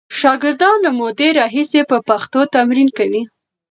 شاګرد 0.19 0.61
له 0.83 0.89
مودې 0.97 1.29
راهیسې 1.39 1.81
په 1.89 1.97
پښتو 2.07 2.39
تمرین 2.55 2.89
کوي. 2.97 3.21